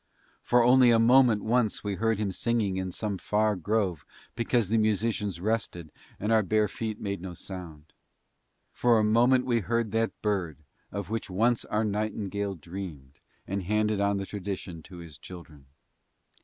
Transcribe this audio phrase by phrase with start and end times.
[0.41, 4.03] For only a moment once we heard him singing in some far grove
[4.35, 7.93] because the musicians rested and our bare feet made no sound;
[8.71, 10.57] for a moment we heard that bird
[10.91, 15.67] of which once our nightingale dreamed and handed on the tradition to his children.